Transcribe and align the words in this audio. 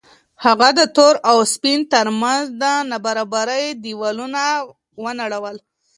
هغه 0.45 0.69
د 0.79 0.81
تور 0.95 1.15
او 1.29 1.37
سپین 1.53 1.79
تر 1.93 2.07
منځ 2.21 2.45
د 2.61 2.63
نابرابرۍ 2.89 3.65
دېوالونه 3.83 4.41
ونړول. 5.03 5.57